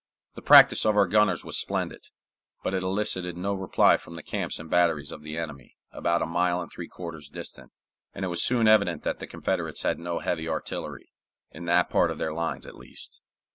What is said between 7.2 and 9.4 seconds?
distant; and it was soon evident that the